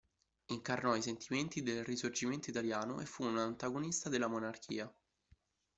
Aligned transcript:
Incarnò 0.47 0.95
i 0.95 1.01
sentimenti 1.03 1.61
del 1.61 1.83
risorgimento 1.85 2.49
italiano 2.49 2.99
e 3.01 3.05
fu 3.05 3.23
un 3.23 3.37
antagonista 3.37 4.09
della 4.09 4.25
monarchia. 4.25 4.91